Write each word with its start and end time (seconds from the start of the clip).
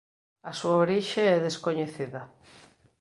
A 0.49 0.51
súa 0.59 0.75
orixe 0.85 1.21
é 1.35 1.37
descoñecida. 1.47 2.21